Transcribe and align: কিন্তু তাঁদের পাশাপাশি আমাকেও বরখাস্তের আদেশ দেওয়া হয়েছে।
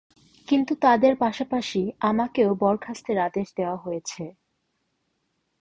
কিন্তু 0.47 0.73
তাঁদের 0.75 1.13
পাশাপাশি 1.17 1.81
আমাকেও 2.01 2.49
বরখাস্তের 2.55 3.17
আদেশ 3.19 3.47
দেওয়া 3.55 3.77
হয়েছে। 3.77 4.23